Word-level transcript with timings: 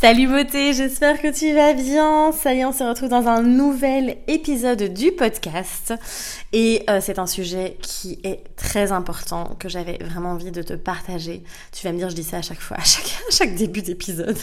Salut 0.00 0.28
beauté, 0.28 0.74
j'espère 0.74 1.20
que 1.20 1.26
tu 1.26 1.52
vas 1.54 1.72
bien. 1.72 2.30
Ça 2.30 2.54
y 2.54 2.60
est, 2.60 2.64
on 2.64 2.72
se 2.72 2.84
retrouve 2.84 3.08
dans 3.08 3.26
un 3.26 3.42
nouvel 3.42 4.18
épisode 4.28 4.94
du 4.94 5.10
podcast. 5.10 5.92
Et 6.52 6.84
euh, 6.88 7.00
c'est 7.02 7.18
un 7.18 7.26
sujet 7.26 7.76
qui 7.82 8.20
est 8.22 8.44
très 8.54 8.92
important, 8.92 9.56
que 9.58 9.68
j'avais 9.68 9.98
vraiment 10.00 10.30
envie 10.30 10.52
de 10.52 10.62
te 10.62 10.74
partager. 10.74 11.42
Tu 11.72 11.84
vas 11.84 11.92
me 11.92 11.98
dire, 11.98 12.10
je 12.10 12.14
dis 12.14 12.22
ça 12.22 12.36
à 12.36 12.42
chaque 12.42 12.60
fois, 12.60 12.76
à 12.76 12.84
chaque, 12.84 13.12
chaque 13.30 13.56
début 13.56 13.82
d'épisode. 13.82 14.38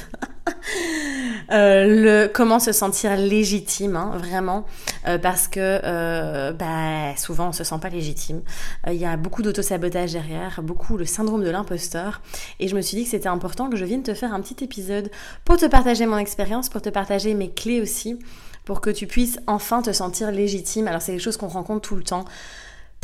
euh, 1.51 1.85
le 1.85 2.27
comment 2.27 2.59
se 2.59 2.71
sentir 2.71 3.15
légitime, 3.15 3.95
hein, 3.95 4.11
vraiment, 4.15 4.65
euh, 5.07 5.17
parce 5.17 5.47
que 5.47 5.59
euh, 5.59 6.51
bah, 6.53 7.15
souvent 7.17 7.49
on 7.49 7.51
se 7.51 7.63
sent 7.63 7.75
pas 7.81 7.89
légitime. 7.89 8.41
Il 8.87 8.95
y 8.95 9.05
a 9.05 9.17
beaucoup 9.17 9.41
d'auto-sabotage 9.41 10.13
derrière, 10.13 10.61
beaucoup 10.63 10.97
le 10.97 11.05
syndrome 11.05 11.43
de 11.43 11.49
l'imposteur. 11.49 12.21
Et 12.59 12.67
je 12.67 12.75
me 12.75 12.81
suis 12.81 12.97
dit 12.97 13.03
que 13.03 13.09
c'était 13.09 13.29
important 13.29 13.69
que 13.69 13.77
je 13.77 13.85
vienne 13.85 14.03
te 14.03 14.13
faire 14.13 14.33
un 14.33 14.41
petit 14.41 14.63
épisode 14.63 15.09
pour 15.43 15.57
te 15.57 15.65
partager 15.65 16.05
mon 16.05 16.17
expérience, 16.17 16.69
pour 16.69 16.81
te 16.81 16.89
partager 16.89 17.33
mes 17.33 17.51
clés 17.51 17.81
aussi 17.81 18.19
pour 18.65 18.81
que 18.81 18.89
tu 18.89 19.07
puisses 19.07 19.39
enfin 19.47 19.81
te 19.81 19.93
sentir 19.93 20.31
légitime. 20.31 20.87
Alors 20.87 21.01
c'est 21.01 21.13
quelque 21.13 21.21
chose 21.21 21.37
qu'on 21.37 21.47
rencontre 21.47 21.87
tout 21.87 21.95
le 21.95 22.03
temps. 22.03 22.25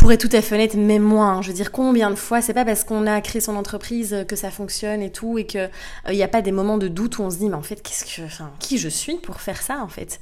Pour 0.02 0.12
être 0.12 0.28
tout 0.28 0.36
à 0.36 0.42
fait 0.42 0.56
honnête, 0.56 0.74
même 0.74 1.04
moi, 1.04 1.42
je 1.44 1.50
veux 1.50 1.54
dire 1.54 1.72
combien 1.72 2.10
de 2.10 2.16
fois, 2.16 2.42
c'est 2.42 2.56
pas 2.56 2.66
parce 2.66 2.84
qu'on 2.84 3.06
a 3.06 3.22
créé 3.22 3.40
son 3.40 3.56
entreprise 3.56 4.26
que 4.28 4.36
ça 4.36 4.50
fonctionne 4.50 5.00
et 5.04 5.12
tout, 5.12 5.38
et 5.38 5.46
qu'il 5.46 5.70
n'y 6.10 6.24
euh, 6.24 6.26
a 6.26 6.28
pas 6.28 6.42
des 6.42 6.52
moments 6.52 6.80
de 6.80 6.88
doute 6.88 7.20
où 7.20 7.22
on 7.22 7.30
se 7.30 7.38
dit, 7.38 7.50
mais 7.50 7.56
en 7.56 7.62
fait, 7.62 7.84
qu'est-ce 7.84 8.06
que, 8.06 8.24
qui 8.58 8.80
je 8.80 8.90
suis 8.90 9.18
pour 9.18 9.42
faire 9.42 9.62
ça 9.62 9.84
en 9.84 9.88
fait? 9.88 10.20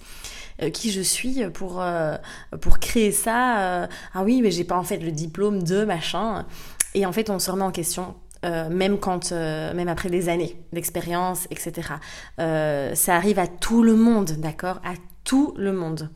Euh, 0.62 0.70
qui 0.70 0.92
je 0.92 1.00
suis 1.00 1.46
pour 1.54 1.82
euh, 1.82 2.18
pour 2.60 2.80
créer 2.80 3.14
ça 3.14 3.60
euh, 3.60 3.88
ah 4.14 4.24
oui 4.26 4.42
mais 4.42 4.52
j'ai 4.52 4.66
pas 4.66 4.76
en 4.76 4.84
fait 4.84 4.98
le 4.98 5.12
diplôme 5.12 5.64
de 5.64 5.86
machin. 5.86 6.46
Et 6.94 7.06
en 7.06 7.14
fait 7.14 7.30
on 7.30 7.40
se 7.40 7.50
remet 7.50 7.64
en 7.64 7.72
question 7.72 8.16
euh, 8.44 8.70
même 8.70 9.00
quand, 9.00 9.32
euh, 9.32 9.74
même 9.74 9.88
après 9.88 10.10
des 10.10 10.28
années 10.28 10.58
d'expérience, 10.74 11.48
etc. 11.52 11.94
Euh, 12.40 12.96
ça 12.96 13.16
arrive 13.16 13.40
à 13.40 13.48
tout 13.48 13.82
le 13.82 13.96
monde, 13.96 14.32
d'accord? 14.40 14.82
À 14.84 14.94
tout 15.24 15.54
le 15.58 15.72
monde. 15.72 16.10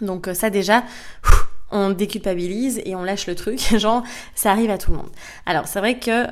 Donc 0.00 0.30
ça 0.32 0.48
déjà, 0.48 0.84
on 1.70 1.90
déculpabilise 1.90 2.80
et 2.84 2.94
on 2.94 3.02
lâche 3.02 3.26
le 3.26 3.34
truc, 3.34 3.60
genre 3.78 4.02
ça 4.34 4.50
arrive 4.50 4.70
à 4.70 4.78
tout 4.78 4.90
le 4.90 4.98
monde. 4.98 5.10
Alors 5.46 5.66
c'est 5.66 5.80
vrai 5.80 5.98
que 5.98 6.26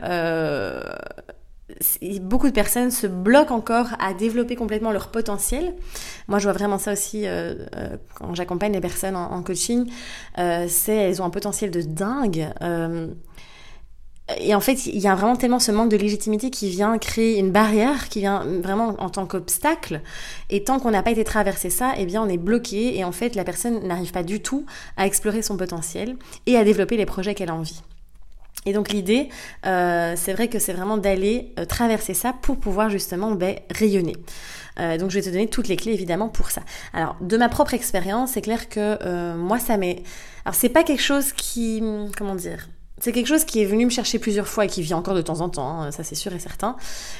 beaucoup 2.20 2.46
de 2.46 2.52
personnes 2.52 2.90
se 2.90 3.06
bloquent 3.06 3.54
encore 3.54 3.88
à 3.98 4.14
développer 4.14 4.56
complètement 4.56 4.92
leur 4.92 5.10
potentiel. 5.10 5.74
Moi, 6.28 6.38
je 6.38 6.44
vois 6.44 6.52
vraiment 6.52 6.78
ça 6.78 6.92
aussi 6.92 7.26
euh, 7.26 7.54
euh, 7.76 7.96
quand 8.14 8.34
j'accompagne 8.34 8.72
les 8.72 8.80
personnes 8.80 9.16
en, 9.16 9.32
en 9.32 9.42
coaching. 9.42 9.90
Euh, 10.38 10.66
c'est 10.68 10.94
elles 10.94 11.20
ont 11.22 11.24
un 11.24 11.30
potentiel 11.30 11.70
de 11.70 11.80
dingue. 11.80 12.48
Et 14.38 14.54
en 14.54 14.60
fait, 14.60 14.86
il 14.86 14.98
y 14.98 15.06
a 15.06 15.14
vraiment 15.14 15.36
tellement 15.36 15.60
ce 15.60 15.70
manque 15.70 15.90
de 15.90 15.96
légitimité 15.96 16.50
qui 16.50 16.68
vient 16.68 16.98
créer 16.98 17.38
une 17.38 17.52
barrière, 17.52 18.08
qui 18.08 18.20
vient 18.20 18.44
vraiment 18.44 18.96
en 18.98 19.08
tant 19.08 19.24
qu'obstacle. 19.24 20.00
Et 20.50 20.64
tant 20.64 20.80
qu'on 20.80 20.90
n'a 20.90 21.02
pas 21.02 21.12
été 21.12 21.22
traversé 21.22 21.70
ça, 21.70 21.92
eh 21.96 22.06
bien, 22.06 22.22
on 22.22 22.28
est 22.28 22.36
bloqué. 22.36 22.98
Et 22.98 23.04
en 23.04 23.12
fait, 23.12 23.36
la 23.36 23.44
personne 23.44 23.86
n'arrive 23.86 24.10
pas 24.10 24.24
du 24.24 24.40
tout 24.40 24.66
à 24.96 25.06
explorer 25.06 25.42
son 25.42 25.56
potentiel 25.56 26.16
et 26.46 26.56
à 26.56 26.64
développer 26.64 26.96
les 26.96 27.06
projets 27.06 27.34
qu'elle 27.34 27.50
a 27.50 27.54
envie. 27.54 27.82
Et 28.66 28.72
donc 28.72 28.90
l'idée, 28.90 29.28
euh, 29.64 30.14
c'est 30.16 30.32
vrai 30.32 30.48
que 30.48 30.58
c'est 30.58 30.72
vraiment 30.72 30.96
d'aller 30.96 31.52
euh, 31.58 31.64
traverser 31.64 32.14
ça 32.14 32.32
pour 32.32 32.58
pouvoir 32.58 32.90
justement 32.90 33.30
ben, 33.30 33.54
rayonner. 33.70 34.16
Euh, 34.80 34.98
donc 34.98 35.10
je 35.10 35.14
vais 35.18 35.22
te 35.22 35.30
donner 35.30 35.46
toutes 35.46 35.68
les 35.68 35.76
clés 35.76 35.92
évidemment 35.92 36.28
pour 36.28 36.50
ça. 36.50 36.62
Alors 36.92 37.16
de 37.20 37.36
ma 37.36 37.48
propre 37.48 37.74
expérience, 37.74 38.32
c'est 38.32 38.42
clair 38.42 38.68
que 38.68 38.98
euh, 39.02 39.36
moi 39.36 39.60
ça 39.60 39.76
m'est... 39.76 40.02
Alors 40.44 40.56
c'est 40.56 40.68
pas 40.68 40.82
quelque 40.82 41.02
chose 41.02 41.32
qui... 41.32 41.80
Comment 42.18 42.34
dire 42.34 42.68
c'est 42.98 43.12
quelque 43.12 43.26
chose 43.26 43.44
qui 43.44 43.60
est 43.60 43.66
venu 43.66 43.84
me 43.84 43.90
chercher 43.90 44.18
plusieurs 44.18 44.48
fois 44.48 44.64
et 44.64 44.68
qui 44.68 44.80
vient 44.80 44.96
encore 44.96 45.14
de 45.14 45.20
temps 45.20 45.42
en 45.42 45.50
temps, 45.50 45.82
hein, 45.82 45.90
ça 45.90 46.02
c'est 46.02 46.14
sûr 46.14 46.32
et 46.32 46.38
certain. 46.38 46.76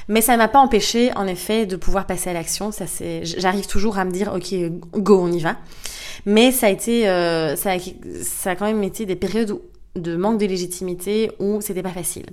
Mais 0.07 0.21
ça 0.21 0.35
m'a 0.35 0.47
pas 0.47 0.59
empêché, 0.59 1.13
en 1.15 1.27
effet, 1.27 1.65
de 1.67 1.75
pouvoir 1.75 2.07
passer 2.07 2.31
à 2.31 2.33
l'action. 2.33 2.71
Ça 2.71 2.87
c'est, 2.87 3.23
j'arrive 3.25 3.67
toujours 3.67 3.99
à 3.99 4.05
me 4.05 4.11
dire, 4.11 4.33
ok, 4.33 4.55
go, 4.93 5.19
on 5.21 5.31
y 5.31 5.39
va. 5.39 5.55
Mais 6.25 6.51
ça 6.51 6.67
a 6.67 6.69
été, 6.71 7.07
euh, 7.07 7.55
ça, 7.55 7.73
a, 7.73 7.77
ça 8.23 8.51
a 8.51 8.55
quand 8.55 8.65
même 8.65 8.83
été 8.83 9.05
des 9.05 9.15
périodes 9.15 9.59
de 9.95 10.15
manque 10.15 10.39
de 10.39 10.45
légitimité 10.45 11.31
où 11.39 11.61
c'était 11.61 11.83
pas 11.83 11.91
facile. 11.91 12.25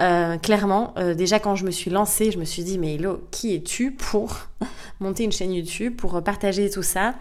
Euh, 0.00 0.36
clairement, 0.36 0.92
euh, 0.98 1.14
déjà 1.14 1.38
quand 1.38 1.56
je 1.56 1.64
me 1.64 1.70
suis 1.70 1.90
lancée, 1.90 2.30
je 2.30 2.38
me 2.38 2.44
suis 2.44 2.62
dit, 2.62 2.78
mais 2.78 2.96
Hello, 2.96 3.22
qui 3.30 3.54
es-tu 3.54 3.92
pour 3.92 4.48
monter 5.00 5.24
une 5.24 5.32
chaîne 5.32 5.52
YouTube, 5.54 5.96
pour 5.96 6.22
partager 6.22 6.68
tout 6.68 6.82
ça? 6.82 7.14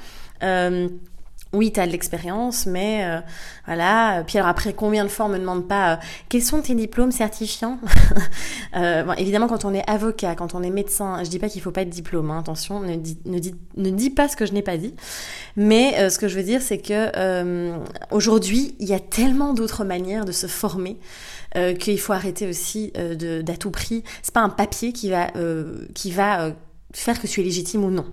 Oui, 1.56 1.72
tu 1.72 1.80
as 1.80 1.88
de 1.88 1.92
l'expérience, 1.92 2.66
mais 2.66 3.04
euh, 3.06 3.20
voilà. 3.66 4.24
Puis 4.28 4.38
alors 4.38 4.50
après, 4.50 4.74
combien 4.74 5.04
de 5.04 5.10
fois 5.10 5.26
on 5.26 5.30
me 5.30 5.40
demande 5.40 5.68
pas 5.68 5.94
euh, 5.94 5.96
quels 6.30 6.44
sont 6.44 6.62
tes 6.62 6.76
diplômes 6.76 7.12
certifiants 7.12 7.80
euh, 8.76 9.12
Évidemment, 9.18 9.48
quand 9.48 9.66
on 9.66 9.74
est 9.74 9.88
avocat, 9.90 10.36
quand 10.36 10.54
on 10.54 10.62
est 10.62 10.70
médecin, 10.70 11.24
je 11.24 11.30
dis 11.30 11.40
pas 11.40 11.50
qu'il 11.50 11.62
faut 11.62 11.72
pas 11.72 11.86
de 11.86 11.90
diplôme. 11.90 12.30
Hein, 12.32 12.40
attention, 12.40 12.80
ne 12.82 12.96
dis, 12.96 13.18
ne, 13.26 13.40
dis, 13.40 13.56
ne 13.78 13.90
dis 13.90 14.10
pas 14.10 14.28
ce 14.28 14.36
que 14.36 14.46
je 14.46 14.54
n'ai 14.54 14.62
pas 14.62 14.78
dit. 14.78 14.94
Mais 15.56 16.10
ce 16.10 16.20
que 16.20 16.28
je 16.28 16.36
veux 16.36 16.44
dire, 16.44 16.62
c'est 16.62 16.78
que 16.78 17.74
aujourd'hui, 18.12 18.76
il 18.80 18.88
y 18.88 18.94
a 18.94 19.00
tellement 19.00 19.54
d'autres 19.54 19.86
manières 19.86 20.26
de 20.26 20.32
se 20.32 20.48
former 20.48 21.00
qu'il 21.80 22.00
faut 22.00 22.14
arrêter 22.14 22.48
aussi 22.48 22.92
d'à 22.94 23.58
tout 23.58 23.72
prix. 23.72 24.04
C'est 24.22 24.34
pas 24.34 24.42
un 24.42 24.50
papier 24.50 24.92
qui 24.92 25.10
va 25.10 25.32
qui 25.94 26.12
va 26.12 26.52
faire 26.94 27.22
que 27.22 27.28
tu 27.28 27.42
es 27.42 27.44
légitime 27.44 27.84
ou 27.84 27.92
non. 27.92 28.06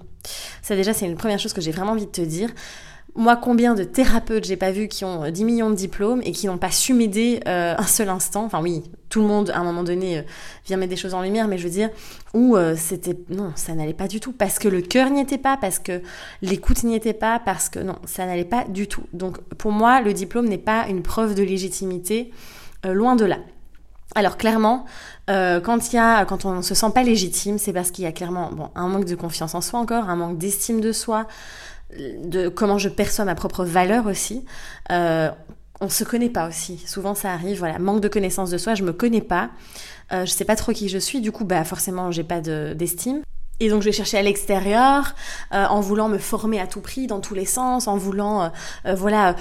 Ça 0.62 0.76
déjà, 0.76 0.94
c'est 0.94 1.06
une 1.06 1.16
première 1.16 1.38
chose 1.38 1.52
que 1.52 1.60
j'ai 1.60 1.72
vraiment 1.72 1.92
envie 1.92 2.06
de 2.06 2.10
te 2.10 2.20
dire. 2.20 2.50
Moi, 3.14 3.36
combien 3.36 3.74
de 3.74 3.84
thérapeutes 3.84 4.44
j'ai 4.44 4.56
pas 4.56 4.70
vu 4.70 4.88
qui 4.88 5.04
ont 5.04 5.30
10 5.30 5.44
millions 5.44 5.68
de 5.68 5.74
diplômes 5.74 6.22
et 6.24 6.32
qui 6.32 6.46
n'ont 6.46 6.56
pas 6.56 6.70
su 6.70 6.94
m'aider 6.94 7.40
euh, 7.46 7.74
un 7.76 7.86
seul 7.86 8.08
instant? 8.08 8.44
Enfin 8.44 8.62
oui, 8.62 8.84
tout 9.10 9.20
le 9.20 9.26
monde 9.26 9.50
à 9.50 9.58
un 9.58 9.64
moment 9.64 9.82
donné 9.82 10.18
euh, 10.18 10.22
vient 10.64 10.78
mettre 10.78 10.90
des 10.90 10.96
choses 10.96 11.12
en 11.12 11.20
lumière, 11.20 11.46
mais 11.46 11.58
je 11.58 11.64
veux 11.64 11.70
dire 11.70 11.90
où 12.32 12.56
euh, 12.56 12.74
c'était 12.74 13.16
non, 13.28 13.52
ça 13.54 13.74
n'allait 13.74 13.92
pas 13.92 14.08
du 14.08 14.18
tout 14.18 14.32
parce 14.32 14.58
que 14.58 14.68
le 14.68 14.80
cœur 14.80 15.10
n'y 15.10 15.20
était 15.20 15.36
pas, 15.36 15.58
parce 15.58 15.78
que 15.78 16.00
l'écoute 16.40 16.84
n'y 16.84 16.94
était 16.94 17.12
pas, 17.12 17.38
parce 17.38 17.68
que 17.68 17.80
non, 17.80 17.96
ça 18.06 18.24
n'allait 18.24 18.46
pas 18.46 18.64
du 18.64 18.88
tout. 18.88 19.04
Donc 19.12 19.40
pour 19.56 19.72
moi, 19.72 20.00
le 20.00 20.14
diplôme 20.14 20.48
n'est 20.48 20.56
pas 20.56 20.86
une 20.88 21.02
preuve 21.02 21.34
de 21.34 21.42
légitimité, 21.42 22.30
euh, 22.86 22.94
loin 22.94 23.14
de 23.14 23.26
là. 23.26 23.38
Alors 24.14 24.36
clairement, 24.36 24.84
euh, 25.30 25.60
quand 25.60 25.92
y 25.92 25.98
a, 25.98 26.24
quand 26.24 26.44
on 26.44 26.56
ne 26.56 26.62
se 26.62 26.74
sent 26.74 26.90
pas 26.94 27.02
légitime, 27.02 27.58
c'est 27.58 27.72
parce 27.72 27.90
qu'il 27.90 28.04
y 28.04 28.06
a 28.06 28.12
clairement 28.12 28.50
bon 28.52 28.68
un 28.74 28.88
manque 28.88 29.06
de 29.06 29.14
confiance 29.14 29.54
en 29.54 29.60
soi 29.60 29.80
encore, 29.80 30.08
un 30.10 30.16
manque 30.16 30.38
d'estime 30.38 30.80
de 30.80 30.92
soi, 30.92 31.26
de 31.98 32.48
comment 32.48 32.78
je 32.78 32.88
perçois 32.88 33.24
ma 33.24 33.34
propre 33.34 33.64
valeur 33.64 34.06
aussi. 34.06 34.44
Euh, 34.90 35.30
on 35.80 35.88
se 35.88 36.04
connaît 36.04 36.30
pas 36.30 36.48
aussi. 36.48 36.78
Souvent 36.86 37.14
ça 37.14 37.32
arrive, 37.32 37.58
voilà, 37.58 37.78
manque 37.78 38.00
de 38.00 38.08
connaissance 38.08 38.50
de 38.50 38.58
soi, 38.58 38.74
je 38.74 38.84
me 38.84 38.92
connais 38.92 39.20
pas, 39.20 39.50
euh, 40.12 40.24
je 40.24 40.30
sais 40.30 40.44
pas 40.44 40.56
trop 40.56 40.72
qui 40.72 40.88
je 40.88 40.98
suis, 40.98 41.20
du 41.20 41.32
coup 41.32 41.44
bah 41.44 41.64
forcément 41.64 42.10
j'ai 42.10 42.24
pas 42.24 42.40
d'estime. 42.40 43.22
Et 43.62 43.68
donc 43.68 43.80
je 43.82 43.86
vais 43.86 43.92
chercher 43.92 44.18
à 44.18 44.22
l'extérieur, 44.22 45.14
euh, 45.54 45.66
en 45.66 45.80
voulant 45.80 46.08
me 46.08 46.18
former 46.18 46.58
à 46.60 46.66
tout 46.66 46.80
prix, 46.80 47.06
dans 47.06 47.20
tous 47.20 47.34
les 47.34 47.44
sens, 47.44 47.86
en 47.86 47.96
voulant, 47.96 48.42
euh, 48.42 48.48
euh, 48.86 48.94
voilà, 48.96 49.36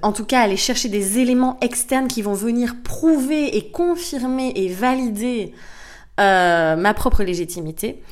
en 0.00 0.12
tout 0.12 0.24
cas 0.24 0.40
aller 0.40 0.56
chercher 0.56 0.88
des 0.88 1.18
éléments 1.18 1.58
externes 1.60 2.08
qui 2.08 2.22
vont 2.22 2.32
venir 2.32 2.76
prouver 2.82 3.54
et 3.54 3.70
confirmer 3.70 4.52
et 4.56 4.68
valider 4.68 5.52
ma 6.18 6.94
propre 6.94 7.22
légitimité. 7.22 8.02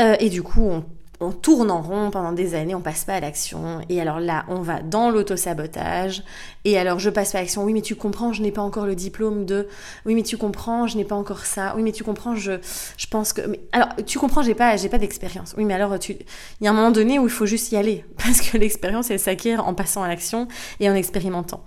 et 0.00 0.28
du 0.28 0.42
coup, 0.42 0.62
on 0.62 0.84
on 1.24 1.32
tourne 1.32 1.70
en 1.70 1.82
rond 1.82 2.10
pendant 2.10 2.32
des 2.32 2.54
années, 2.54 2.74
on 2.74 2.80
passe 2.80 3.04
pas 3.04 3.14
à 3.14 3.20
l'action. 3.20 3.80
Et 3.88 4.00
alors 4.00 4.20
là, 4.20 4.44
on 4.48 4.60
va 4.60 4.80
dans 4.80 5.10
l'auto-sabotage. 5.10 6.22
Et 6.64 6.78
alors, 6.78 6.98
je 6.98 7.10
passe 7.10 7.32
pas 7.32 7.38
à 7.38 7.40
l'action. 7.42 7.64
Oui, 7.64 7.72
mais 7.72 7.80
tu 7.80 7.96
comprends, 7.96 8.32
je 8.32 8.42
n'ai 8.42 8.52
pas 8.52 8.62
encore 8.62 8.86
le 8.86 8.94
diplôme 8.94 9.44
de. 9.44 9.68
Oui, 10.06 10.14
mais 10.14 10.22
tu 10.22 10.36
comprends, 10.36 10.86
je 10.86 10.96
n'ai 10.96 11.04
pas 11.04 11.14
encore 11.14 11.46
ça. 11.46 11.74
Oui, 11.76 11.82
mais 11.82 11.92
tu 11.92 12.04
comprends, 12.04 12.36
je, 12.36 12.52
je 12.96 13.06
pense 13.06 13.32
que. 13.32 13.42
Mais... 13.42 13.60
Alors, 13.72 13.88
tu 14.06 14.18
comprends, 14.18 14.42
j'ai 14.42 14.54
pas, 14.54 14.76
j'ai 14.76 14.88
pas 14.88 14.98
d'expérience. 14.98 15.54
Oui, 15.56 15.64
mais 15.64 15.74
alors, 15.74 15.98
tu, 15.98 16.12
il 16.12 16.64
y 16.64 16.66
a 16.66 16.70
un 16.70 16.74
moment 16.74 16.90
donné 16.90 17.18
où 17.18 17.24
il 17.24 17.30
faut 17.30 17.46
juste 17.46 17.72
y 17.72 17.76
aller. 17.76 18.04
Parce 18.16 18.40
que 18.40 18.58
l'expérience, 18.58 19.10
elle 19.10 19.18
s'acquiert 19.18 19.66
en 19.66 19.74
passant 19.74 20.02
à 20.02 20.08
l'action 20.08 20.48
et 20.80 20.88
en 20.90 20.94
expérimentant. 20.94 21.64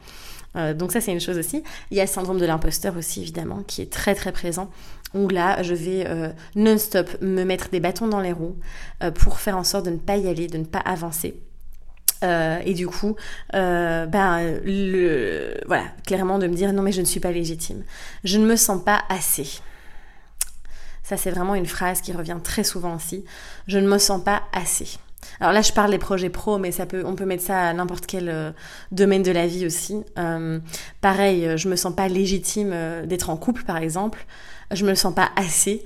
Euh, 0.56 0.74
donc 0.74 0.92
ça 0.92 1.02
c'est 1.02 1.12
une 1.12 1.20
chose 1.20 1.38
aussi. 1.38 1.64
Il 1.92 1.98
y 1.98 2.00
a 2.00 2.04
le 2.04 2.10
syndrome 2.10 2.40
de 2.40 2.46
l'imposteur 2.46 2.98
aussi 2.98 3.22
évidemment 3.22 3.64
qui 3.64 3.82
est 3.82 3.92
très 3.92 4.16
très 4.16 4.32
présent 4.32 4.70
où 5.14 5.30
là 5.30 5.62
je 5.64 5.74
vais 5.74 6.06
euh, 6.08 6.30
non-stop 6.56 7.22
me 7.22 7.44
mettre 7.44 7.70
des 7.70 7.80
bâtons 7.80 8.08
dans 8.08 8.22
les 8.22 8.32
roues 8.32 8.58
euh, 9.04 9.12
pour 9.12 9.40
faire 9.40 9.58
en 9.58 9.64
sorte 9.64 9.86
de 9.86 9.92
ne 9.92 9.98
pas 9.98 10.18
y 10.18 10.28
aller, 10.28 10.48
de 10.48 10.58
ne 10.58 10.66
pas 10.66 10.80
avancer. 10.80 11.42
Et 12.24 12.74
du 12.74 12.88
coup, 12.88 13.16
ben, 13.54 14.60
le, 14.66 15.54
voilà, 15.68 15.84
clairement 16.04 16.40
de 16.40 16.48
me 16.48 16.56
dire 16.56 16.74
non 16.74 16.82
mais 16.82 16.92
je 16.92 17.02
ne 17.02 17.06
suis 17.06 17.20
pas 17.20 17.32
légitime. 17.32 17.84
Je 18.24 18.40
ne 18.40 18.46
me 18.48 18.56
sens 18.56 18.84
pas 18.84 19.04
assez. 19.08 19.60
Ça 21.04 21.16
c'est 21.16 21.30
vraiment 21.30 21.54
une 21.54 21.68
phrase 21.68 22.02
qui 22.02 22.14
revient 22.14 22.40
très 22.44 22.64
souvent 22.64 22.96
aussi. 22.96 23.24
Je 23.68 23.78
ne 23.78 23.88
me 23.88 24.00
sens 24.00 24.24
pas 24.24 24.42
assez. 24.52 24.98
Alors 25.40 25.54
là, 25.54 25.62
je 25.62 25.72
parle 25.72 25.92
des 25.92 25.98
projets 25.98 26.30
pro, 26.30 26.58
mais 26.58 26.72
ça 26.72 26.86
peut, 26.86 27.04
on 27.06 27.16
peut 27.16 27.26
mettre 27.26 27.44
ça 27.44 27.70
à 27.70 27.74
n'importe 27.74 28.06
quel 28.08 28.30
euh, 28.30 28.52
domaine 28.92 29.24
de 29.24 29.32
la 29.32 29.48
vie 29.48 29.66
aussi. 29.66 30.04
Euh, 30.18 30.60
pareil, 31.02 31.58
je 31.58 31.68
me 31.68 31.76
sens 31.76 31.96
pas 31.96 32.08
légitime 32.08 32.74
d'être 33.06 33.30
en 33.30 33.38
couple, 33.38 33.64
par 33.64 33.78
exemple. 33.78 34.26
Je 34.72 34.86
me 34.86 34.96
sens 34.96 35.14
pas 35.14 35.30
assez. 35.36 35.84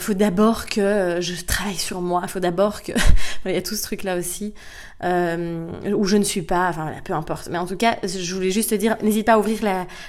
Faut 0.00 0.14
d'abord 0.14 0.66
que 0.66 1.18
je 1.20 1.44
travaille 1.44 1.76
sur 1.76 2.00
moi. 2.00 2.26
Faut 2.26 2.40
d'abord 2.40 2.82
que 2.82 2.90
il 3.46 3.52
y 3.52 3.56
a 3.56 3.62
tout 3.62 3.76
ce 3.76 3.84
truc 3.84 4.02
là 4.02 4.16
aussi 4.16 4.52
où 5.00 6.04
je 6.04 6.16
ne 6.16 6.24
suis 6.24 6.42
pas. 6.42 6.68
Enfin 6.68 6.90
peu 7.04 7.12
importe. 7.12 7.48
Mais 7.52 7.58
en 7.58 7.66
tout 7.66 7.76
cas, 7.76 7.96
je 8.02 8.34
voulais 8.34 8.50
juste 8.50 8.70
te 8.70 8.74
dire, 8.74 8.96
n'hésite 9.04 9.26
pas 9.26 9.34
à 9.34 9.38
ouvrir 9.38 9.60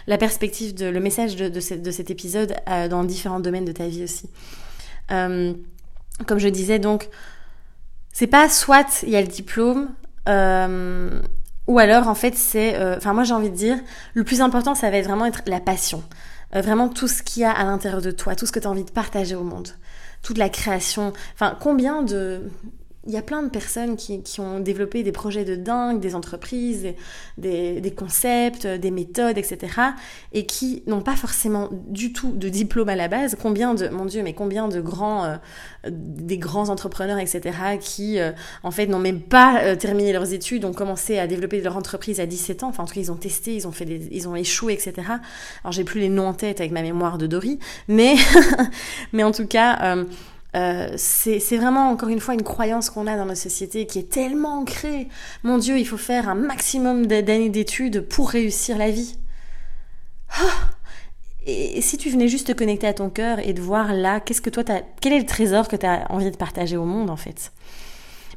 la, 0.07 0.17
perspective 0.17 0.73
de 0.73 0.87
le 0.87 0.99
message 0.99 1.35
de 1.35 1.91
cet 1.91 2.09
épisode 2.09 2.55
dans 2.89 3.03
différents 3.03 3.39
domaines 3.39 3.65
de 3.65 3.71
ta 3.71 3.87
vie 3.87 4.03
aussi. 4.03 4.31
comme 5.09 6.39
je 6.39 6.47
disais 6.47 6.79
donc 6.79 7.09
c'est 8.17 8.25
pas 8.25 8.49
soit 8.49 9.03
il 9.03 9.09
y 9.09 9.15
a 9.15 9.21
le 9.21 9.27
diplôme, 9.27 9.89
euh, 10.27 11.21
ou 11.67 11.77
alors 11.77 12.07
en 12.07 12.15
fait 12.15 12.33
c'est, 12.35 12.73
euh, 12.73 12.97
enfin 12.97 13.13
moi 13.13 13.23
j'ai 13.23 13.35
envie 13.35 13.51
de 13.51 13.55
dire, 13.55 13.77
le 14.15 14.23
plus 14.23 14.41
important 14.41 14.73
ça 14.73 14.89
va 14.89 14.97
être 14.97 15.05
vraiment 15.05 15.27
être 15.27 15.43
la 15.45 15.59
passion, 15.59 16.03
euh, 16.55 16.61
vraiment 16.61 16.89
tout 16.89 17.07
ce 17.07 17.21
qu'il 17.21 17.43
y 17.43 17.45
a 17.45 17.51
à 17.51 17.63
l'intérieur 17.63 18.01
de 18.01 18.09
toi, 18.09 18.35
tout 18.35 18.47
ce 18.47 18.51
que 18.51 18.57
tu 18.57 18.65
as 18.65 18.71
envie 18.71 18.85
de 18.85 18.89
partager 18.89 19.35
au 19.35 19.43
monde, 19.43 19.67
toute 20.23 20.39
la 20.39 20.49
création, 20.49 21.13
enfin 21.35 21.55
combien 21.59 22.01
de 22.01 22.41
il 23.07 23.13
y 23.13 23.17
a 23.17 23.21
plein 23.21 23.41
de 23.41 23.49
personnes 23.49 23.95
qui, 23.95 24.21
qui, 24.21 24.41
ont 24.41 24.59
développé 24.59 25.01
des 25.01 25.13
projets 25.13 25.45
de 25.45 25.55
dingue, 25.55 26.01
des 26.01 26.13
entreprises, 26.13 26.87
des, 27.37 27.79
des, 27.79 27.91
concepts, 27.91 28.67
des 28.67 28.91
méthodes, 28.91 29.37
etc. 29.37 29.73
et 30.33 30.45
qui 30.45 30.83
n'ont 30.87 31.01
pas 31.01 31.15
forcément 31.15 31.69
du 31.71 32.11
tout 32.11 32.33
de 32.33 32.49
diplôme 32.49 32.89
à 32.89 32.95
la 32.95 33.07
base. 33.07 33.37
Combien 33.41 33.73
de, 33.73 33.87
mon 33.87 34.05
Dieu, 34.05 34.23
mais 34.23 34.33
combien 34.33 34.67
de 34.67 34.81
grands, 34.81 35.23
euh, 35.23 35.37
des 35.89 36.37
grands 36.37 36.67
entrepreneurs, 36.67 37.17
etc. 37.17 37.77
qui, 37.79 38.19
euh, 38.19 38.31
en 38.63 38.71
fait, 38.71 38.87
n'ont 38.87 38.99
même 38.99 39.21
pas 39.21 39.61
euh, 39.63 39.75
terminé 39.77 40.11
leurs 40.11 40.33
études, 40.33 40.65
ont 40.65 40.73
commencé 40.73 41.17
à 41.17 41.27
développer 41.27 41.61
leur 41.61 41.77
entreprise 41.77 42.19
à 42.19 42.25
17 42.25 42.63
ans. 42.63 42.69
Enfin, 42.69 42.83
en 42.83 42.87
tout 42.87 42.95
cas, 42.95 43.01
ils 43.01 43.11
ont 43.11 43.15
testé, 43.15 43.55
ils 43.55 43.67
ont 43.67 43.71
fait 43.71 43.85
des, 43.85 44.09
ils 44.11 44.27
ont 44.27 44.35
échoué, 44.35 44.73
etc. 44.73 44.93
Alors, 45.63 45.71
j'ai 45.71 45.85
plus 45.85 46.01
les 46.01 46.09
noms 46.09 46.27
en 46.27 46.33
tête 46.33 46.59
avec 46.59 46.73
ma 46.73 46.81
mémoire 46.81 47.17
de 47.17 47.25
Dory, 47.25 47.57
mais, 47.87 48.15
mais 49.13 49.23
en 49.23 49.31
tout 49.31 49.47
cas, 49.47 49.95
euh, 50.57 50.89
c'est 50.97 51.57
vraiment 51.57 51.89
encore 51.89 52.09
une 52.09 52.19
fois 52.19 52.33
une 52.33 52.43
croyance 52.43 52.89
qu'on 52.89 53.07
a 53.07 53.15
dans 53.15 53.25
notre 53.25 53.39
société 53.39 53.85
qui 53.85 53.99
est 53.99 54.09
tellement 54.09 54.59
ancrée. 54.59 55.07
Mon 55.43 55.57
Dieu, 55.57 55.77
il 55.77 55.85
faut 55.85 55.97
faire 55.97 56.27
un 56.27 56.35
maximum 56.35 57.05
d'années 57.05 57.49
d'études 57.49 58.01
pour 58.01 58.29
réussir 58.29 58.77
la 58.77 58.89
vie. 58.89 59.17
Ah 60.31 60.69
et 61.49 61.79
si 61.79 61.97
tu 61.97 62.09
venais 62.09 62.27
juste 62.27 62.47
te 62.47 62.51
connecter 62.51 62.87
à 62.87 62.93
ton 62.93 63.09
cœur 63.09 63.39
et 63.39 63.53
de 63.53 63.61
voir 63.61 63.93
là, 63.93 64.19
qu'est-ce 64.19 64.41
que 64.41 64.49
toi, 64.49 64.63
as, 64.67 64.81
quel 64.99 65.13
est 65.13 65.19
le 65.19 65.25
trésor 65.25 65.69
que 65.69 65.77
tu 65.77 65.85
as 65.85 66.05
envie 66.11 66.29
de 66.29 66.35
partager 66.35 66.75
au 66.75 66.83
monde 66.83 67.09
en 67.09 67.15
fait? 67.15 67.53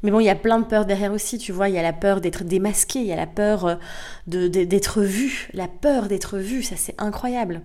Mais 0.04 0.12
bon, 0.12 0.20
il 0.20 0.26
y 0.26 0.30
a 0.30 0.36
plein 0.36 0.60
de 0.60 0.64
peurs 0.64 0.86
derrière 0.86 1.12
aussi, 1.12 1.36
tu 1.36 1.50
vois. 1.50 1.68
Il 1.68 1.74
y 1.74 1.78
a 1.78 1.82
la 1.82 1.92
peur 1.92 2.20
d'être 2.20 2.44
démasqué, 2.44 3.00
il 3.00 3.06
y 3.06 3.12
a 3.12 3.16
la 3.16 3.26
peur 3.26 3.66
euh, 3.66 4.48
d'être 4.48 5.02
vu, 5.02 5.48
la 5.52 5.66
peur 5.66 6.06
d'être 6.06 6.38
vu, 6.38 6.62
ça 6.62 6.76
c'est 6.76 6.94
incroyable. 6.98 7.62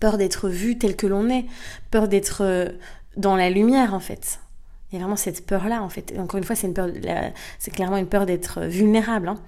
Peur 0.00 0.18
d'être 0.18 0.48
vu 0.48 0.76
tel 0.76 0.96
que 0.96 1.06
l'on 1.06 1.30
est, 1.30 1.46
peur 1.92 2.08
d'être 2.08 2.42
euh, 2.42 2.68
dans 3.18 3.36
la 3.36 3.50
lumière 3.50 3.92
en 3.92 4.00
fait. 4.00 4.40
Il 4.90 4.94
y 4.94 4.98
a 4.98 5.00
vraiment 5.02 5.16
cette 5.16 5.44
peur-là, 5.44 5.82
en 5.82 5.90
fait. 5.90 6.14
Encore 6.18 6.38
une 6.38 6.44
fois, 6.44 6.56
c'est 6.56 6.66
une 6.66 6.72
peur, 6.72 6.88
c'est 7.58 7.70
clairement 7.70 7.98
une 7.98 8.06
peur 8.06 8.24
d'être 8.24 8.62
vulnérable. 8.62 9.28
Hein. 9.28 9.38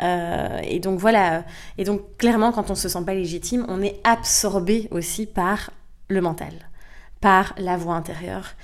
Euh, 0.00 0.60
et 0.62 0.78
donc 0.78 1.00
voilà. 1.00 1.44
Et 1.78 1.84
donc 1.84 2.16
clairement, 2.16 2.52
quand 2.52 2.70
on 2.70 2.76
se 2.76 2.88
sent 2.88 3.02
pas 3.04 3.14
légitime, 3.14 3.66
on 3.68 3.82
est 3.82 3.98
absorbé 4.04 4.86
aussi 4.92 5.26
par 5.26 5.70
le 6.08 6.20
mental, 6.20 6.52
par 7.20 7.54
la 7.58 7.76
voix 7.76 7.94
intérieure. 7.94 8.54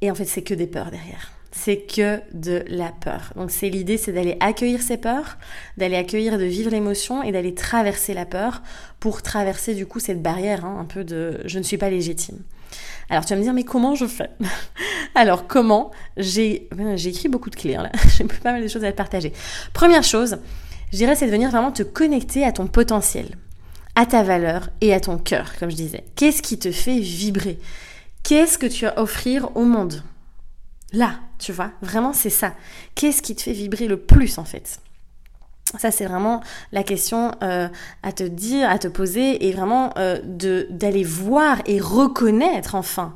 Et 0.00 0.10
en 0.10 0.16
fait, 0.16 0.24
c'est 0.24 0.42
que 0.42 0.54
des 0.54 0.66
peurs 0.66 0.90
derrière. 0.90 1.30
C'est 1.52 1.78
que 1.78 2.20
de 2.32 2.64
la 2.66 2.90
peur. 2.90 3.32
Donc 3.36 3.52
c'est 3.52 3.68
l'idée, 3.68 3.98
c'est 3.98 4.12
d'aller 4.12 4.36
accueillir 4.40 4.82
ces 4.82 4.96
peurs, 4.96 5.38
d'aller 5.76 5.96
accueillir, 5.96 6.38
de 6.38 6.44
vivre 6.44 6.70
l'émotion 6.70 7.22
et 7.22 7.30
d'aller 7.30 7.54
traverser 7.54 8.14
la 8.14 8.26
peur 8.26 8.62
pour 8.98 9.22
traverser 9.22 9.74
du 9.74 9.86
coup 9.86 10.00
cette 10.00 10.22
barrière 10.22 10.64
hein, 10.64 10.76
un 10.80 10.84
peu 10.84 11.04
de 11.04 11.40
je 11.44 11.58
ne 11.58 11.64
suis 11.64 11.78
pas 11.78 11.88
légitime. 11.88 12.42
Alors 13.10 13.24
tu 13.24 13.32
vas 13.32 13.38
me 13.38 13.42
dire, 13.42 13.54
mais 13.54 13.64
comment 13.64 13.94
je 13.94 14.06
fais? 14.06 14.30
Alors 15.14 15.46
comment? 15.46 15.90
J'ai 16.16 16.68
j'ai 16.96 17.10
écrit 17.10 17.28
beaucoup 17.28 17.50
de 17.50 17.56
clés, 17.56 17.76
hein, 17.76 17.84
là. 17.84 17.92
j'ai 18.16 18.24
pas 18.24 18.52
mal 18.52 18.62
de 18.62 18.68
choses 18.68 18.84
à 18.84 18.92
te 18.92 18.96
partager. 18.96 19.32
Première 19.72 20.04
chose, 20.04 20.38
je 20.92 20.96
dirais, 20.96 21.14
c'est 21.14 21.26
de 21.26 21.30
venir 21.30 21.50
vraiment 21.50 21.72
te 21.72 21.82
connecter 21.82 22.44
à 22.44 22.52
ton 22.52 22.66
potentiel, 22.66 23.28
à 23.94 24.06
ta 24.06 24.22
valeur 24.22 24.70
et 24.80 24.92
à 24.92 25.00
ton 25.00 25.18
cœur, 25.18 25.52
comme 25.58 25.70
je 25.70 25.76
disais. 25.76 26.04
Qu'est-ce 26.16 26.42
qui 26.42 26.58
te 26.58 26.70
fait 26.70 26.98
vibrer? 26.98 27.58
Qu'est-ce 28.22 28.58
que 28.58 28.66
tu 28.66 28.86
as 28.86 28.90
à 28.90 29.00
offrir 29.00 29.56
au 29.56 29.64
monde? 29.64 30.02
Là, 30.92 31.20
tu 31.38 31.52
vois, 31.52 31.70
vraiment 31.82 32.12
c'est 32.12 32.30
ça. 32.30 32.54
Qu'est-ce 32.94 33.22
qui 33.22 33.34
te 33.34 33.42
fait 33.42 33.52
vibrer 33.52 33.86
le 33.86 33.98
plus 33.98 34.38
en 34.38 34.44
fait? 34.44 34.80
Ça, 35.76 35.90
c'est 35.90 36.06
vraiment 36.06 36.40
la 36.72 36.82
question 36.82 37.32
euh, 37.42 37.68
à 38.02 38.12
te 38.12 38.24
dire, 38.24 38.68
à 38.70 38.78
te 38.78 38.88
poser, 38.88 39.46
et 39.46 39.52
vraiment 39.52 39.92
euh, 39.98 40.18
d'aller 40.70 41.04
voir 41.04 41.58
et 41.66 41.80
reconnaître 41.80 42.74
enfin 42.74 43.14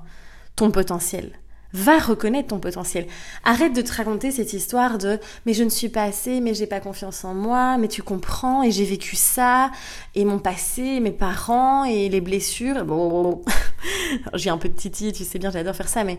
ton 0.57 0.71
potentiel. 0.71 1.33
Va 1.75 1.99
reconnaître 1.99 2.49
ton 2.49 2.59
potentiel. 2.59 3.07
Arrête 3.45 3.73
de 3.73 3.81
te 3.81 3.91
raconter 3.95 4.31
cette 4.31 4.53
histoire 4.53 4.99
de 4.99 5.19
mais 5.47 5.55
je 5.55 5.65
ne 5.65 5.71
suis 5.71 5.89
pas 5.89 6.03
assez, 6.03 6.43
mais 6.43 6.53
j'ai 6.53 6.67
pas 6.67 6.81
confiance 6.81 7.25
en 7.25 7.33
moi, 7.33 7.79
mais 7.79 7.89
tu 7.89 8.03
comprends, 8.03 8.63
et 8.63 8.71
j'ai 8.71 8.85
vécu 8.85 9.17
ça, 9.17 9.71
et 10.15 10.27
mon 10.27 10.39
passé, 10.39 11.01
mes 11.01 11.13
parents, 11.13 11.85
et 11.85 12.11
les 12.11 12.21
blessures. 12.21 12.85
Bon, 12.85 13.43
j'ai 14.35 14.51
un 14.51 14.59
peu 14.59 14.69
de 14.69 14.77
titi, 14.77 15.13
tu 15.13 15.25
sais 15.25 15.39
bien, 15.39 15.51
j'adore 15.51 15.75
faire 15.75 15.89
ça, 15.89 16.05
mais 16.05 16.19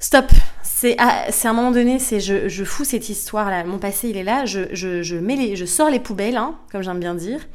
Stop. 0.00 0.32
C'est 0.62 0.98
à, 0.98 1.26
un 1.44 1.52
moment 1.52 1.70
donné, 1.70 1.98
c'est 1.98 2.20
je, 2.20 2.48
je 2.48 2.64
fous 2.64 2.84
cette 2.84 3.10
histoire 3.10 3.50
là. 3.50 3.62
Mon 3.64 3.78
passé, 3.78 4.08
il 4.08 4.16
est 4.16 4.24
là. 4.24 4.46
Je, 4.46 4.74
je, 4.74 5.02
je 5.02 5.16
mets 5.16 5.36
les, 5.36 5.56
je 5.56 5.66
sors 5.66 5.90
les 5.90 6.00
poubelles, 6.00 6.38
hein, 6.38 6.58
comme 6.72 6.82
j'aime 6.82 6.98
bien 6.98 7.14
dire, 7.14 7.46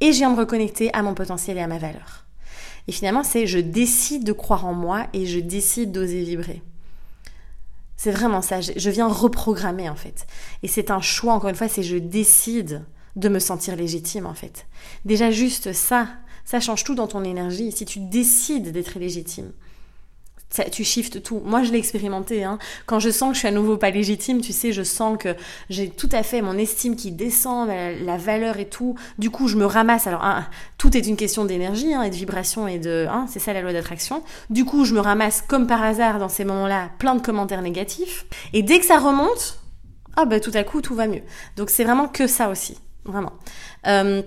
et 0.00 0.12
je 0.12 0.18
viens 0.18 0.30
me 0.30 0.36
reconnecter 0.36 0.92
à 0.92 1.02
mon 1.02 1.14
potentiel 1.14 1.56
et 1.56 1.60
à 1.60 1.68
ma 1.68 1.78
valeur. 1.78 2.24
Et 2.88 2.92
finalement, 2.92 3.22
c'est 3.22 3.46
je 3.46 3.60
décide 3.60 4.24
de 4.24 4.32
croire 4.32 4.66
en 4.66 4.74
moi 4.74 5.06
et 5.12 5.24
je 5.24 5.38
décide 5.38 5.92
d'oser 5.92 6.24
vibrer. 6.24 6.62
C'est 7.96 8.10
vraiment 8.10 8.42
ça. 8.42 8.60
Je 8.60 8.90
viens 8.90 9.06
reprogrammer 9.06 9.88
en 9.88 9.94
fait. 9.94 10.26
Et 10.64 10.68
c'est 10.68 10.90
un 10.90 11.00
choix. 11.00 11.32
Encore 11.32 11.50
une 11.50 11.56
fois, 11.56 11.68
c'est 11.68 11.84
je 11.84 11.96
décide 11.96 12.84
de 13.14 13.28
me 13.28 13.38
sentir 13.38 13.76
légitime 13.76 14.26
en 14.26 14.34
fait. 14.34 14.66
Déjà 15.04 15.30
juste 15.30 15.72
ça, 15.72 16.08
ça 16.44 16.58
change 16.58 16.82
tout 16.82 16.96
dans 16.96 17.06
ton 17.06 17.22
énergie. 17.22 17.70
Si 17.70 17.84
tu 17.84 18.00
décides 18.00 18.72
d'être 18.72 18.98
légitime 18.98 19.52
tu 20.70 20.84
shiftes 20.84 21.22
tout. 21.22 21.42
Moi, 21.44 21.62
je 21.62 21.72
l'ai 21.72 21.78
expérimenté. 21.78 22.44
Hein. 22.44 22.58
Quand 22.86 23.00
je 23.00 23.10
sens 23.10 23.30
que 23.30 23.34
je 23.34 23.40
suis 23.40 23.48
à 23.48 23.50
nouveau 23.50 23.76
pas 23.76 23.90
légitime, 23.90 24.40
tu 24.40 24.52
sais, 24.52 24.72
je 24.72 24.82
sens 24.82 25.18
que 25.18 25.34
j'ai 25.68 25.88
tout 25.88 26.08
à 26.12 26.22
fait 26.22 26.42
mon 26.42 26.56
estime 26.56 26.96
qui 26.96 27.10
descend, 27.10 27.68
la, 27.68 28.16
valeur 28.16 28.58
et 28.58 28.68
tout. 28.68 28.96
Du 29.18 29.30
coup, 29.30 29.48
je 29.48 29.56
me 29.56 29.66
ramasse. 29.66 30.06
Alors, 30.06 30.24
tout 30.78 30.96
est 30.96 31.06
une 31.06 31.16
question 31.16 31.44
d'énergie 31.44 31.92
hein, 31.92 32.02
et 32.02 32.10
de 32.10 32.14
vibration 32.14 32.68
et 32.68 32.78
de... 32.78 33.06
Hein, 33.10 33.26
c'est 33.28 33.40
ça 33.40 33.52
la 33.52 33.60
loi 33.60 33.72
d'attraction. 33.72 34.22
Du 34.50 34.64
coup, 34.64 34.84
je 34.84 34.94
me 34.94 35.00
ramasse 35.00 35.42
comme 35.42 35.66
par 35.66 35.82
hasard 35.82 36.18
dans 36.18 36.28
ces 36.28 36.44
moments-là 36.44 36.90
plein 36.98 37.14
de 37.14 37.20
commentaires 37.22 37.62
négatifs. 37.62 38.26
Et 38.52 38.62
dès 38.62 38.78
que 38.78 38.86
ça 38.86 38.98
remonte, 38.98 39.58
ah 40.16 40.24
bah 40.24 40.40
tout 40.40 40.52
à 40.54 40.62
coup, 40.62 40.80
tout 40.80 40.94
va 40.94 41.08
mieux. 41.08 41.22
Donc, 41.56 41.70
c'est 41.70 41.84
vraiment 41.84 42.06
que 42.06 42.26
ça 42.26 42.48
aussi. 42.48 42.78
Vraiment. 43.04 43.32
Euh, 43.86 44.22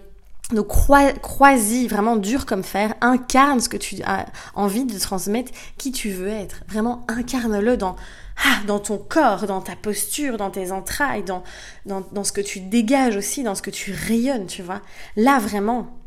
donc 0.53 0.67
crois-y 0.67 1.87
vraiment 1.87 2.15
dur 2.15 2.45
comme 2.45 2.63
fer, 2.63 2.93
incarne 3.01 3.59
ce 3.59 3.67
que 3.67 3.75
tu 3.75 4.01
as 4.03 4.27
envie 4.55 4.85
de 4.85 4.97
transmettre, 4.97 5.51
qui 5.77 5.91
tu 5.91 6.09
veux 6.09 6.29
être. 6.29 6.63
Vraiment 6.69 7.05
incarne-le 7.09 7.75
dans, 7.75 7.97
ah, 8.45 8.61
dans 8.65 8.79
ton 8.79 8.97
corps, 8.97 9.45
dans 9.45 9.59
ta 9.59 9.75
posture, 9.75 10.37
dans 10.37 10.49
tes 10.49 10.71
entrailles, 10.71 11.23
dans, 11.23 11.43
dans, 11.85 12.01
dans 12.13 12.23
ce 12.23 12.31
que 12.31 12.39
tu 12.39 12.61
dégages 12.61 13.17
aussi, 13.17 13.43
dans 13.43 13.55
ce 13.55 13.61
que 13.61 13.71
tu 13.71 13.91
rayonnes, 13.91 14.47
tu 14.47 14.61
vois. 14.61 14.81
Là 15.17 15.37
vraiment, 15.39 15.97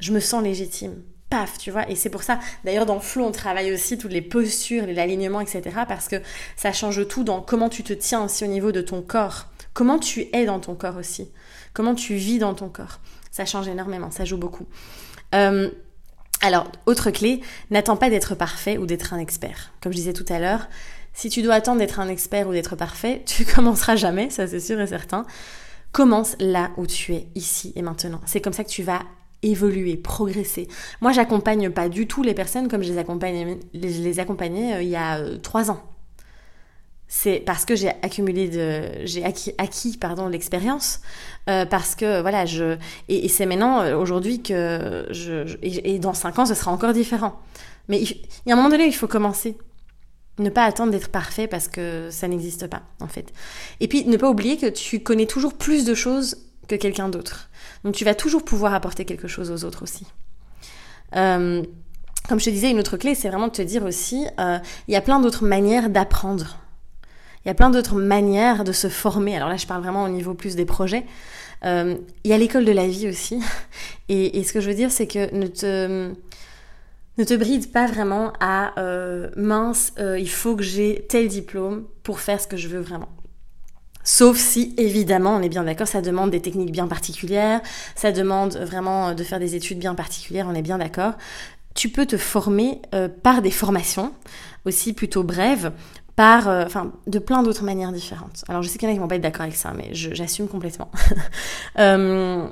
je 0.00 0.12
me 0.12 0.18
sens 0.18 0.42
légitime. 0.42 1.02
Paf, 1.30 1.56
tu 1.58 1.70
vois. 1.70 1.88
Et 1.88 1.94
c'est 1.94 2.10
pour 2.10 2.24
ça, 2.24 2.40
d'ailleurs 2.64 2.86
dans 2.86 2.98
Flow, 2.98 3.24
on 3.24 3.30
travaille 3.30 3.72
aussi 3.72 3.96
toutes 3.96 4.12
les 4.12 4.22
postures, 4.22 4.86
l'alignement, 4.88 5.40
etc. 5.40 5.62
Parce 5.86 6.08
que 6.08 6.16
ça 6.56 6.72
change 6.72 7.06
tout 7.06 7.22
dans 7.22 7.40
comment 7.40 7.68
tu 7.68 7.84
te 7.84 7.92
tiens 7.92 8.24
aussi 8.24 8.42
au 8.42 8.48
niveau 8.48 8.72
de 8.72 8.80
ton 8.80 9.02
corps. 9.02 9.46
Comment 9.72 10.00
tu 10.00 10.26
es 10.32 10.46
dans 10.46 10.58
ton 10.58 10.74
corps 10.74 10.96
aussi. 10.96 11.30
Comment 11.72 11.94
tu 11.94 12.14
vis 12.14 12.38
dans 12.38 12.54
ton 12.54 12.68
corps 12.68 13.00
ça 13.34 13.44
change 13.44 13.66
énormément, 13.66 14.12
ça 14.12 14.24
joue 14.24 14.36
beaucoup. 14.36 14.64
Euh, 15.34 15.68
alors, 16.40 16.70
autre 16.86 17.10
clé, 17.10 17.40
n'attends 17.70 17.96
pas 17.96 18.08
d'être 18.08 18.36
parfait 18.36 18.78
ou 18.78 18.86
d'être 18.86 19.12
un 19.12 19.18
expert. 19.18 19.72
Comme 19.82 19.90
je 19.90 19.96
disais 19.96 20.12
tout 20.12 20.24
à 20.28 20.38
l'heure, 20.38 20.68
si 21.14 21.30
tu 21.30 21.42
dois 21.42 21.54
attendre 21.54 21.80
d'être 21.80 21.98
un 21.98 22.08
expert 22.08 22.46
ou 22.46 22.52
d'être 22.52 22.76
parfait, 22.76 23.24
tu 23.26 23.44
commenceras 23.56 23.96
jamais, 23.96 24.30
ça 24.30 24.46
c'est 24.46 24.60
sûr 24.60 24.80
et 24.80 24.86
certain. 24.86 25.26
Commence 25.90 26.36
là 26.38 26.70
où 26.76 26.86
tu 26.86 27.12
es, 27.12 27.26
ici 27.34 27.72
et 27.74 27.82
maintenant. 27.82 28.20
C'est 28.24 28.40
comme 28.40 28.52
ça 28.52 28.62
que 28.62 28.68
tu 28.68 28.84
vas 28.84 29.00
évoluer, 29.42 29.96
progresser. 29.96 30.68
Moi, 31.00 31.10
j'accompagne 31.10 31.70
pas 31.70 31.88
du 31.88 32.06
tout 32.06 32.22
les 32.22 32.34
personnes 32.34 32.68
comme 32.68 32.84
je 32.84 32.92
les 32.92 32.98
accompagnais, 32.98 34.74
euh, 34.76 34.82
il 34.82 34.88
y 34.88 34.96
a 34.96 35.18
euh, 35.18 35.38
trois 35.38 35.72
ans 35.72 35.82
c'est 37.16 37.38
parce 37.38 37.64
que 37.64 37.76
j'ai 37.76 37.90
accumulé 38.02 38.48
de 38.48 39.06
j'ai 39.06 39.24
acquis, 39.24 39.54
acquis 39.56 39.96
pardon 39.96 40.26
l'expérience 40.26 41.00
euh, 41.48 41.64
parce 41.64 41.94
que 41.94 42.20
voilà 42.20 42.44
je 42.44 42.76
et, 43.08 43.28
c'est 43.28 43.46
maintenant 43.46 43.82
euh, 43.82 43.96
aujourd'hui 43.96 44.42
que 44.42 45.06
je, 45.10 45.56
et, 45.62 46.00
dans 46.00 46.12
cinq 46.12 46.40
ans 46.40 46.44
ce 46.44 46.54
sera 46.54 46.72
encore 46.72 46.92
différent 46.92 47.40
mais 47.86 48.00
il, 48.02 48.20
y 48.46 48.50
a 48.50 48.54
un 48.54 48.56
moment 48.56 48.68
donné 48.68 48.86
il 48.86 48.92
faut 48.92 49.06
commencer 49.06 49.56
Ne 50.40 50.50
pas 50.50 50.64
attendre 50.64 50.90
d'être 50.90 51.08
parfait 51.08 51.46
parce 51.46 51.68
que 51.68 52.08
ça 52.10 52.26
n'existe 52.26 52.66
pas, 52.66 52.82
en 53.00 53.06
fait. 53.06 53.32
Et 53.78 53.86
puis, 53.86 54.04
ne 54.04 54.16
pas 54.16 54.28
oublier 54.28 54.56
que 54.56 54.66
tu 54.66 54.98
connais 54.98 55.26
toujours 55.26 55.54
plus 55.54 55.84
de 55.84 55.94
choses 55.94 56.38
que 56.66 56.74
quelqu'un 56.74 57.08
d'autre. 57.08 57.50
Donc, 57.84 57.94
tu 57.94 58.04
vas 58.04 58.16
toujours 58.16 58.44
pouvoir 58.44 58.74
apporter 58.74 59.04
quelque 59.04 59.28
chose 59.28 59.52
aux 59.52 59.64
autres 59.64 59.84
aussi. 59.84 60.06
Euh, 61.14 61.62
comme 62.28 62.40
je 62.40 62.46
te 62.46 62.50
disais, 62.50 62.70
une 62.70 62.80
autre 62.80 62.96
clé, 62.96 63.14
c'est 63.14 63.28
vraiment 63.28 63.46
de 63.46 63.52
te 63.52 63.62
dire 63.62 63.84
aussi, 63.84 64.26
euh, 64.40 64.58
il 64.88 64.94
y 64.94 64.96
a 64.96 65.02
plein 65.02 65.20
d'autres 65.20 65.44
manières 65.44 65.88
d'apprendre. 65.88 66.63
Il 67.44 67.48
y 67.48 67.50
a 67.50 67.54
plein 67.54 67.70
d'autres 67.70 67.96
manières 67.96 68.64
de 68.64 68.72
se 68.72 68.88
former. 68.88 69.36
Alors 69.36 69.48
là, 69.48 69.56
je 69.56 69.66
parle 69.66 69.82
vraiment 69.82 70.04
au 70.04 70.08
niveau 70.08 70.34
plus 70.34 70.56
des 70.56 70.64
projets. 70.64 71.04
Euh, 71.64 71.96
il 72.24 72.30
y 72.30 72.34
a 72.34 72.38
l'école 72.38 72.64
de 72.64 72.72
la 72.72 72.86
vie 72.86 73.08
aussi. 73.08 73.40
Et, 74.10 74.38
et 74.38 74.44
ce 74.44 74.52
que 74.52 74.60
je 74.60 74.68
veux 74.68 74.74
dire, 74.74 74.90
c'est 74.90 75.06
que 75.06 75.34
ne 75.34 75.46
te, 75.46 76.12
ne 77.16 77.24
te 77.24 77.34
bride 77.34 77.70
pas 77.70 77.86
vraiment 77.86 78.32
à 78.40 78.78
euh, 78.78 79.30
mince, 79.36 79.92
euh, 79.98 80.18
il 80.18 80.28
faut 80.28 80.56
que 80.56 80.62
j'ai 80.62 81.06
tel 81.08 81.28
diplôme 81.28 81.84
pour 82.02 82.20
faire 82.20 82.40
ce 82.40 82.46
que 82.46 82.56
je 82.56 82.68
veux 82.68 82.80
vraiment. 82.80 83.08
Sauf 84.02 84.36
si, 84.36 84.74
évidemment, 84.76 85.34
on 85.34 85.40
est 85.40 85.48
bien 85.48 85.64
d'accord, 85.64 85.88
ça 85.88 86.02
demande 86.02 86.30
des 86.30 86.42
techniques 86.42 86.72
bien 86.72 86.86
particulières, 86.86 87.62
ça 87.94 88.12
demande 88.12 88.56
vraiment 88.56 89.14
de 89.14 89.24
faire 89.24 89.38
des 89.38 89.54
études 89.54 89.78
bien 89.78 89.94
particulières, 89.94 90.46
on 90.50 90.54
est 90.54 90.62
bien 90.62 90.76
d'accord. 90.76 91.14
Tu 91.74 91.88
peux 91.88 92.04
te 92.04 92.18
former 92.18 92.82
euh, 92.94 93.08
par 93.08 93.40
des 93.40 93.50
formations, 93.50 94.12
aussi 94.66 94.92
plutôt 94.92 95.22
brèves, 95.22 95.72
par, 96.16 96.48
euh, 96.48 96.64
de 97.06 97.18
plein 97.18 97.42
d'autres 97.42 97.64
manières 97.64 97.92
différentes. 97.92 98.44
Alors, 98.48 98.62
je 98.62 98.68
sais 98.68 98.78
qu'il 98.78 98.88
y 98.88 98.90
en 98.90 98.94
a 98.94 98.96
qui 98.96 99.00
vont 99.00 99.08
pas 99.08 99.16
être 99.16 99.22
d'accord 99.22 99.42
avec 99.42 99.56
ça, 99.56 99.72
mais 99.76 99.90
j'assume 99.92 100.48
complètement. 100.48 100.90
euh, 101.78 102.46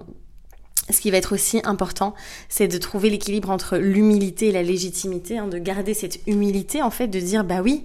ce 0.90 1.00
qui 1.00 1.11
va 1.11 1.19
être 1.19 1.33
aussi 1.33 1.61
important, 1.64 2.14
c'est 2.49 2.69
de 2.69 2.78
trouver 2.78 3.11
l'équilibre 3.11 3.50
entre 3.50 3.78
l'humilité 3.78 4.49
et 4.49 4.52
la 4.52 4.62
légitimité, 4.62 5.38
hein, 5.38 5.47
de 5.47 5.59
garder 5.59 5.95
cette 5.95 6.21
humilité 6.26 6.83
en 6.83 6.90
fait, 6.90 7.07
de 7.07 7.21
dire 7.21 7.45
bah 7.45 7.61
oui, 7.62 7.85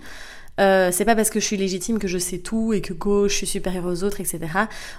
euh, 0.59 0.89
c'est 0.91 1.05
pas 1.05 1.15
parce 1.15 1.29
que 1.29 1.39
je 1.39 1.45
suis 1.45 1.57
légitime 1.57 1.99
que 1.99 2.07
je 2.07 2.17
sais 2.17 2.39
tout 2.39 2.73
et 2.73 2.81
que 2.81 2.93
go, 2.93 3.27
je 3.27 3.33
suis 3.33 3.47
supérieur 3.47 3.85
aux 3.85 4.03
autres, 4.03 4.19
etc. 4.19 4.39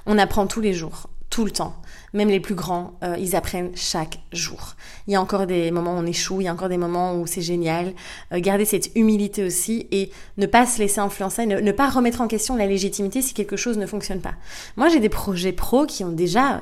On 0.06 0.16
apprend 0.16 0.46
tous 0.46 0.60
les 0.60 0.72
jours, 0.72 1.10
tout 1.38 1.44
le 1.44 1.52
temps. 1.52 1.76
Même 2.14 2.30
les 2.30 2.40
plus 2.40 2.56
grands, 2.56 2.94
euh, 3.04 3.14
ils 3.16 3.36
apprennent 3.36 3.70
chaque 3.76 4.18
jour. 4.32 4.74
Il 5.06 5.12
y 5.12 5.14
a 5.14 5.22
encore 5.22 5.46
des 5.46 5.70
moments 5.70 5.94
où 5.94 5.98
on 5.98 6.04
échoue, 6.04 6.40
il 6.40 6.44
y 6.46 6.48
a 6.48 6.52
encore 6.52 6.68
des 6.68 6.78
moments 6.78 7.14
où 7.14 7.28
c'est 7.28 7.42
génial. 7.42 7.94
Euh, 8.32 8.40
garder 8.40 8.64
cette 8.64 8.90
humilité 8.96 9.44
aussi 9.44 9.86
et 9.92 10.10
ne 10.36 10.46
pas 10.46 10.66
se 10.66 10.80
laisser 10.80 10.98
influencer, 10.98 11.46
ne, 11.46 11.70
pas 11.70 11.90
remettre 11.90 12.22
en 12.22 12.26
question 12.26 12.56
la 12.56 12.66
légitimité 12.66 13.22
si 13.22 13.34
quelque 13.34 13.56
chose 13.56 13.78
ne 13.78 13.86
fonctionne 13.86 14.20
pas. 14.20 14.34
Moi, 14.76 14.88
j'ai 14.88 14.98
des 14.98 15.08
projets 15.08 15.52
pro 15.52 15.86
qui 15.86 16.02
ont 16.02 16.10
déjà 16.10 16.58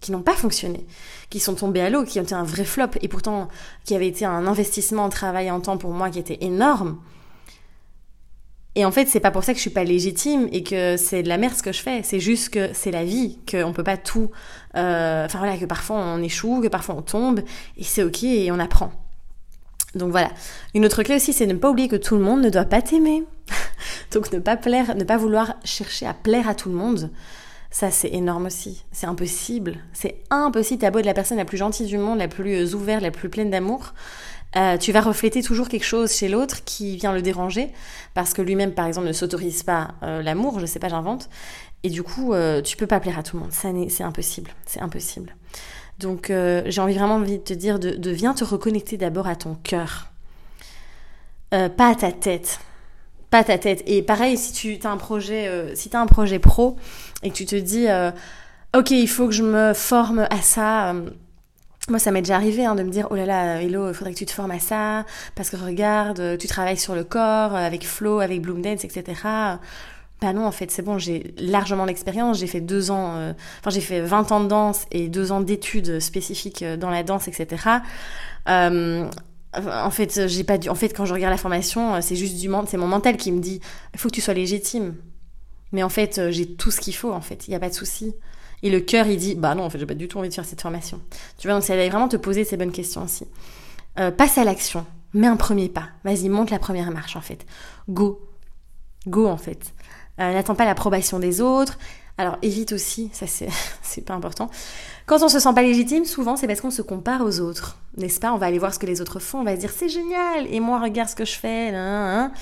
qui 0.00 0.12
n'ont 0.12 0.20
pas 0.20 0.34
fonctionné, 0.34 0.86
qui 1.30 1.40
sont 1.40 1.54
tombés 1.54 1.80
à 1.80 1.88
l'eau, 1.88 2.04
qui 2.04 2.20
ont 2.20 2.22
été 2.22 2.34
un 2.34 2.44
vrai 2.44 2.66
flop, 2.66 2.98
et 3.00 3.08
pourtant 3.08 3.48
qui 3.86 3.94
avait 3.94 4.08
été 4.08 4.26
un 4.26 4.46
investissement 4.46 5.04
en 5.04 5.08
travail 5.08 5.50
en 5.50 5.60
temps 5.60 5.78
pour 5.78 5.92
moi 5.92 6.10
qui 6.10 6.18
était 6.18 6.38
énorme. 6.42 6.98
Et 8.78 8.84
en 8.84 8.92
fait, 8.92 9.08
c'est 9.08 9.18
pas 9.18 9.32
pour 9.32 9.42
ça 9.42 9.54
que 9.54 9.56
je 9.56 9.62
suis 9.62 9.70
pas 9.70 9.82
légitime 9.82 10.48
et 10.52 10.62
que 10.62 10.96
c'est 10.96 11.24
de 11.24 11.28
la 11.28 11.36
merde 11.36 11.52
ce 11.52 11.64
que 11.64 11.72
je 11.72 11.82
fais. 11.82 12.02
C'est 12.04 12.20
juste 12.20 12.50
que 12.50 12.70
c'est 12.74 12.92
la 12.92 13.04
vie, 13.04 13.40
qu'on 13.50 13.72
peut 13.72 13.82
pas 13.82 13.96
tout. 13.96 14.30
Euh... 14.76 15.24
Enfin 15.24 15.38
voilà, 15.38 15.56
que 15.58 15.64
parfois 15.64 15.96
on 15.96 16.22
échoue, 16.22 16.60
que 16.60 16.68
parfois 16.68 16.94
on 16.94 17.02
tombe, 17.02 17.40
et 17.76 17.82
c'est 17.82 18.04
ok 18.04 18.22
et 18.22 18.52
on 18.52 18.60
apprend. 18.60 18.92
Donc 19.96 20.12
voilà. 20.12 20.30
Une 20.74 20.86
autre 20.86 21.02
clé 21.02 21.16
aussi, 21.16 21.32
c'est 21.32 21.48
de 21.48 21.54
ne 21.54 21.58
pas 21.58 21.70
oublier 21.70 21.88
que 21.88 21.96
tout 21.96 22.14
le 22.14 22.22
monde 22.22 22.40
ne 22.40 22.50
doit 22.50 22.66
pas 22.66 22.80
t'aimer. 22.80 23.24
Donc 24.12 24.30
ne 24.32 24.38
pas 24.38 24.56
plaire, 24.56 24.94
ne 24.94 25.02
pas 25.02 25.16
vouloir 25.16 25.54
chercher 25.64 26.06
à 26.06 26.14
plaire 26.14 26.48
à 26.48 26.54
tout 26.54 26.68
le 26.68 26.76
monde. 26.76 27.10
Ça, 27.72 27.90
c'est 27.90 28.14
énorme 28.14 28.46
aussi. 28.46 28.84
C'est 28.92 29.06
impossible. 29.06 29.78
C'est 29.92 30.22
impossible. 30.30 30.82
T'as 30.82 30.92
beau 30.92 31.00
être 31.00 31.04
la 31.04 31.14
personne 31.14 31.38
la 31.38 31.44
plus 31.44 31.58
gentille 31.58 31.88
du 31.88 31.98
monde, 31.98 32.18
la 32.18 32.28
plus 32.28 32.76
ouverte, 32.76 33.02
la 33.02 33.10
plus 33.10 33.28
pleine 33.28 33.50
d'amour. 33.50 33.92
Euh, 34.56 34.78
tu 34.78 34.92
vas 34.92 35.02
refléter 35.02 35.42
toujours 35.42 35.68
quelque 35.68 35.84
chose 35.84 36.12
chez 36.12 36.28
l'autre 36.28 36.64
qui 36.64 36.96
vient 36.96 37.12
le 37.12 37.20
déranger 37.20 37.70
parce 38.14 38.32
que 38.32 38.40
lui-même, 38.40 38.72
par 38.72 38.86
exemple, 38.86 39.06
ne 39.06 39.12
s'autorise 39.12 39.62
pas 39.62 39.94
euh, 40.02 40.22
l'amour. 40.22 40.58
Je 40.60 40.66
sais 40.66 40.78
pas, 40.78 40.88
j'invente. 40.88 41.28
Et 41.82 41.90
du 41.90 42.02
coup, 42.02 42.32
euh, 42.32 42.60
tu 42.62 42.76
peux 42.76 42.86
pas 42.86 43.00
plaire 43.00 43.18
à 43.18 43.22
tout 43.22 43.36
le 43.36 43.42
monde. 43.42 43.52
C'est 43.52 44.02
impossible. 44.02 44.50
C'est 44.66 44.80
impossible. 44.80 45.34
Donc, 45.98 46.30
euh, 46.30 46.62
j'ai 46.66 46.80
envie 46.80 46.94
vraiment 46.94 47.16
envie 47.16 47.38
de 47.38 47.42
te 47.42 47.54
dire 47.54 47.78
de, 47.78 48.10
viens 48.10 48.34
te 48.34 48.44
reconnecter 48.44 48.96
d'abord 48.96 49.26
à 49.26 49.36
ton 49.36 49.54
cœur, 49.56 50.10
pas 51.50 51.88
à 51.88 51.94
ta 51.94 52.12
tête 52.12 52.60
pas 53.30 53.44
ta 53.44 53.58
tête. 53.58 53.82
Et 53.86 54.00
pareil, 54.00 54.38
si 54.38 54.54
tu 54.54 54.78
as 54.86 54.90
un 54.90 54.96
projet, 54.96 55.48
euh, 55.48 55.74
as 55.92 56.00
un 56.00 56.06
projet 56.06 56.38
pro 56.38 56.76
et 57.22 57.28
que 57.28 57.34
tu 57.34 57.44
te 57.44 57.56
dis, 57.56 57.86
ok, 58.74 58.90
il 58.90 59.06
faut 59.06 59.26
que 59.26 59.34
je 59.34 59.42
me 59.42 59.74
forme 59.74 60.26
à 60.30 60.40
ça. 60.40 60.94
Moi, 61.88 61.98
ça 61.98 62.10
m'est 62.10 62.22
déjà 62.22 62.36
arrivé 62.36 62.64
hein, 62.64 62.74
de 62.74 62.82
me 62.82 62.90
dire, 62.90 63.06
oh 63.10 63.16
là 63.16 63.26
là, 63.26 63.62
Hello, 63.62 63.88
il 63.88 63.94
faudrait 63.94 64.12
que 64.12 64.18
tu 64.18 64.26
te 64.26 64.32
formes 64.32 64.50
à 64.50 64.58
ça, 64.58 65.04
parce 65.34 65.50
que 65.50 65.56
regarde, 65.56 66.38
tu 66.38 66.46
travailles 66.46 66.76
sur 66.76 66.94
le 66.94 67.04
corps, 67.04 67.54
avec 67.54 67.86
Flow, 67.86 68.20
avec 68.20 68.42
Bloom 68.42 68.62
Dance, 68.62 68.84
etc. 68.84 69.58
Bah 70.20 70.32
non, 70.32 70.46
en 70.46 70.52
fait, 70.52 70.70
c'est 70.70 70.82
bon, 70.82 70.98
j'ai 70.98 71.32
largement 71.38 71.84
l'expérience. 71.84 72.38
J'ai 72.38 72.48
fait 72.48 72.60
deux 72.60 72.90
ans, 72.90 73.14
euh, 73.16 73.32
enfin, 73.60 73.70
j'ai 73.70 73.80
fait 73.80 74.00
20 74.00 74.32
ans 74.32 74.40
de 74.40 74.48
danse 74.48 74.86
et 74.90 75.08
deux 75.08 75.30
ans 75.30 75.40
d'études 75.40 76.00
spécifiques 76.00 76.64
dans 76.64 76.90
la 76.90 77.04
danse, 77.04 77.28
etc. 77.28 77.62
Euh, 78.48 79.08
en 79.54 79.90
fait, 79.90 80.26
j'ai 80.26 80.42
pas 80.42 80.58
dû. 80.58 80.68
En 80.68 80.74
fait, 80.74 80.88
quand 80.88 81.04
je 81.04 81.14
regarde 81.14 81.30
la 81.30 81.38
formation, 81.38 82.00
c'est 82.02 82.16
juste 82.16 82.36
du 82.36 82.50
c'est 82.66 82.76
mon 82.76 82.88
mental 82.88 83.16
qui 83.16 83.30
me 83.30 83.40
dit 83.40 83.60
il 83.94 84.00
faut 84.00 84.08
que 84.08 84.14
tu 84.14 84.20
sois 84.20 84.34
légitime. 84.34 84.96
Mais 85.70 85.82
en 85.82 85.88
fait, 85.88 86.30
j'ai 86.30 86.46
tout 86.46 86.70
ce 86.70 86.80
qu'il 86.80 86.94
faut. 86.94 87.12
En 87.12 87.20
fait, 87.20 87.46
il 87.46 87.52
y 87.52 87.54
a 87.54 87.60
pas 87.60 87.68
de 87.68 87.74
souci. 87.74 88.14
Et 88.62 88.70
le 88.70 88.80
cœur, 88.80 89.06
il 89.06 89.18
dit 89.18 89.34
bah 89.34 89.54
non, 89.54 89.64
en 89.64 89.70
fait, 89.70 89.78
j'ai 89.78 89.86
pas 89.86 89.94
du 89.94 90.08
tout 90.08 90.18
envie 90.18 90.28
de 90.28 90.34
faire 90.34 90.44
cette 90.44 90.60
formation. 90.60 91.00
Tu 91.38 91.46
vois, 91.46 91.54
donc 91.54 91.64
c'est 91.64 91.88
vraiment 91.88 92.08
te 92.08 92.16
poser 92.16 92.44
ces 92.44 92.56
bonnes 92.56 92.72
questions 92.72 93.04
aussi. 93.04 93.26
Euh, 93.98 94.10
passe 94.10 94.38
à 94.38 94.44
l'action. 94.44 94.86
Mets 95.14 95.26
un 95.26 95.36
premier 95.36 95.68
pas. 95.68 95.88
Vas-y, 96.04 96.28
monte 96.28 96.50
la 96.50 96.58
première 96.58 96.90
marche. 96.90 97.16
En 97.16 97.20
fait, 97.20 97.46
go, 97.88 98.20
go 99.06 99.26
en 99.26 99.36
fait. 99.38 99.72
Euh, 100.20 100.32
N'attends 100.32 100.54
pas 100.54 100.64
l'approbation 100.64 101.18
des 101.18 101.40
autres. 101.40 101.78
Alors 102.18 102.36
évite 102.42 102.72
aussi, 102.72 103.10
ça 103.12 103.26
c'est 103.82 104.04
pas 104.04 104.14
important. 104.14 104.50
Quand 105.06 105.22
on 105.22 105.28
se 105.28 105.38
sent 105.38 105.54
pas 105.54 105.62
légitime, 105.62 106.04
souvent 106.04 106.36
c'est 106.36 106.48
parce 106.48 106.60
qu'on 106.60 106.72
se 106.72 106.82
compare 106.82 107.22
aux 107.22 107.38
autres, 107.38 107.78
n'est-ce 107.96 108.18
pas? 108.18 108.32
On 108.32 108.38
va 108.38 108.46
aller 108.46 108.58
voir 108.58 108.74
ce 108.74 108.80
que 108.80 108.86
les 108.86 109.00
autres 109.00 109.20
font, 109.20 109.38
on 109.38 109.44
va 109.44 109.54
se 109.54 109.60
dire 109.60 109.70
c'est 109.70 109.88
génial, 109.88 110.46
et 110.50 110.58
moi 110.58 110.80
regarde 110.80 111.08
ce 111.08 111.14
que 111.14 111.24
je 111.24 111.36
fais, 111.36 111.70
hein, 111.72 112.32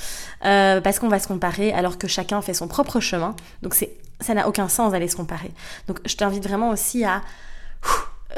euh, 0.47 0.81
parce 0.81 0.99
qu'on 0.99 1.09
va 1.09 1.19
se 1.19 1.29
comparer 1.29 1.73
alors 1.75 1.99
que 1.99 2.09
chacun 2.09 2.41
fait 2.41 2.55
son 2.55 2.69
propre 2.69 3.01
chemin. 3.01 3.37
Donc 3.61 3.75
c'est 3.75 3.99
ça 4.27 4.35
n'a 4.35 4.49
aucun 4.49 4.69
sens 4.69 4.93
d'aller 4.93 5.09
se 5.09 5.17
comparer. 5.17 5.53
Donc 5.89 6.01
je 6.05 6.17
t'invite 6.17 6.47
vraiment 6.47 6.71
aussi 6.71 7.05
à 7.05 7.23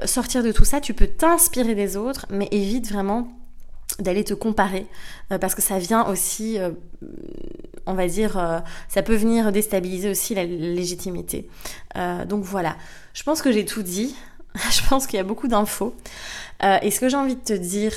sortir 0.05 0.43
de 0.43 0.53
tout 0.53 0.65
ça. 0.65 0.81
Tu 0.81 0.95
peux 0.95 1.07
t'inspirer 1.07 1.75
des 1.75 1.97
autres, 1.97 2.27
mais 2.31 2.49
évite 2.51 2.91
vraiment 2.91 3.33
d'aller 3.99 4.23
te 4.23 4.35
comparer 4.35 4.87
euh, 5.33 5.39
parce 5.39 5.55
que 5.55 5.63
ça 5.63 5.79
vient 5.79 6.07
aussi 6.07 6.59
euh, 6.59 6.71
on 7.87 7.95
va 7.95 8.07
dire 8.07 8.39
euh, 8.39 8.61
ça 8.89 9.03
peut 9.03 9.17
venir 9.17 9.51
déstabiliser 9.51 10.11
aussi 10.11 10.35
la 10.35 10.45
légitimité. 10.45 11.49
Donc 12.29 12.45
voilà. 12.45 12.77
Je 13.15 13.23
pense 13.23 13.43
que 13.43 13.51
j'ai 13.51 13.65
tout 13.65 13.83
dit. 13.83 14.15
Je 14.71 14.87
pense 14.89 15.07
qu'il 15.07 15.17
y 15.17 15.21
a 15.21 15.25
beaucoup 15.25 15.49
d'infos. 15.49 15.95
Et 16.83 16.91
ce 16.91 17.01
que 17.01 17.09
j'ai 17.09 17.17
envie 17.17 17.37
de 17.37 17.41
te 17.41 17.53
dire 17.53 17.93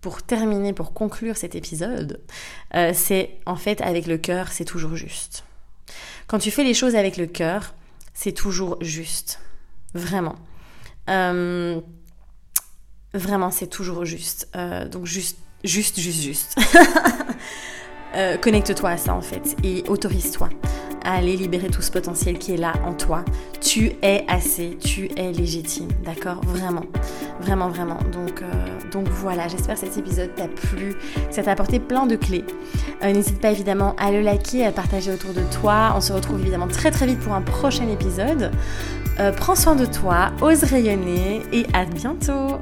pour 0.00 0.22
terminer 0.22 0.72
pour 0.72 0.92
conclure 0.92 1.36
cet 1.36 1.54
épisode 1.54 2.20
c'est 2.94 3.38
en 3.44 3.56
fait 3.56 3.80
avec 3.80 4.06
le 4.06 4.18
cœur 4.18 4.48
c'est 4.52 4.64
toujours 4.64 4.94
juste 4.94 5.44
quand 6.26 6.38
tu 6.38 6.50
fais 6.50 6.64
les 6.64 6.74
choses 6.74 6.94
avec 6.96 7.16
le 7.16 7.26
cœur 7.26 7.74
c'est 8.14 8.32
toujours 8.32 8.78
juste 8.80 9.40
vraiment 9.94 10.36
Vraiment, 13.16 13.50
c'est 13.50 13.66
toujours 13.66 14.04
juste. 14.04 14.48
Euh, 14.56 14.86
donc 14.88 15.06
juste, 15.06 15.38
juste, 15.64 15.98
juste, 15.98 16.20
juste. 16.20 16.56
euh, 18.14 18.36
Connecte-toi 18.36 18.90
à 18.90 18.96
ça 18.98 19.14
en 19.14 19.22
fait 19.22 19.56
et 19.64 19.84
autorise-toi 19.88 20.50
à 21.06 21.14
aller 21.14 21.36
libérer 21.36 21.68
tout 21.68 21.80
ce 21.80 21.90
potentiel 21.90 22.38
qui 22.38 22.52
est 22.52 22.56
là 22.58 22.74
en 22.84 22.92
toi. 22.92 23.24
Tu 23.60 23.92
es 24.02 24.24
assez, 24.28 24.76
tu 24.78 25.08
es 25.16 25.32
légitime, 25.32 25.88
d'accord? 26.04 26.40
Vraiment, 26.44 26.84
vraiment, 27.40 27.68
vraiment. 27.68 27.98
Donc, 28.12 28.42
euh, 28.42 28.90
donc 28.92 29.08
voilà, 29.08 29.48
j'espère 29.48 29.76
que 29.76 29.80
cet 29.80 29.96
épisode 29.96 30.34
t'a 30.34 30.48
plu, 30.48 30.96
ça 31.30 31.42
t'a 31.42 31.52
apporté 31.52 31.78
plein 31.78 32.06
de 32.06 32.16
clés. 32.16 32.44
Euh, 33.02 33.12
N'hésite 33.12 33.40
pas 33.40 33.50
évidemment 33.50 33.94
à 33.98 34.10
le 34.10 34.20
liker, 34.20 34.66
à 34.66 34.72
partager 34.72 35.12
autour 35.12 35.32
de 35.32 35.42
toi. 35.60 35.92
On 35.96 36.00
se 36.00 36.12
retrouve 36.12 36.40
évidemment 36.40 36.68
très 36.68 36.90
très 36.90 37.06
vite 37.06 37.20
pour 37.20 37.32
un 37.32 37.42
prochain 37.42 37.88
épisode. 37.88 38.50
Euh, 39.20 39.32
prends 39.32 39.54
soin 39.54 39.76
de 39.76 39.86
toi, 39.86 40.32
ose 40.42 40.64
rayonner 40.64 41.40
et 41.52 41.66
à 41.72 41.84
bientôt 41.86 42.58